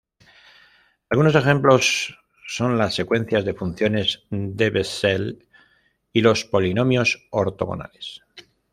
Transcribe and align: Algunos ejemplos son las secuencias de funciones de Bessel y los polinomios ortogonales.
Algunos 1.11 1.35
ejemplos 1.35 2.17
son 2.47 2.75
las 2.79 2.95
secuencias 2.95 3.45
de 3.45 3.53
funciones 3.53 4.23
de 4.31 4.71
Bessel 4.71 5.47
y 6.11 6.21
los 6.21 6.43
polinomios 6.43 7.27
ortogonales. 7.29 8.23